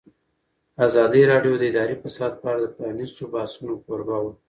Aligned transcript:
ازادي 0.85 1.21
راډیو 1.31 1.53
د 1.57 1.63
اداري 1.71 1.95
فساد 2.03 2.31
په 2.41 2.45
اړه 2.51 2.59
د 2.63 2.67
پرانیستو 2.77 3.23
بحثونو 3.33 3.73
کوربه 3.85 4.17
وه. 4.23 4.31